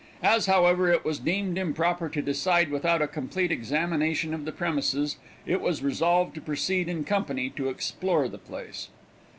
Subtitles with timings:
[0.23, 5.17] As, however, it was deemed improper to decide without a complete examination of the premises,
[5.45, 8.89] it was resolved to proceed in company to explore the place.